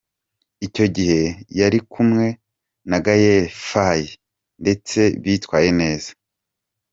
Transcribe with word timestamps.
Icyo 0.67 0.85
gihe 0.95 1.21
yari 1.59 1.79
kumwe 1.91 2.25
na 2.89 2.97
Gaël 3.05 3.45
Faye 3.69 4.11
ndetse 4.61 4.99
bitwaye 5.23 5.69
neza. 5.81 6.09